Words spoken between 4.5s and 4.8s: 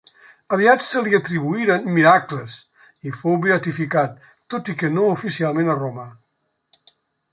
tot i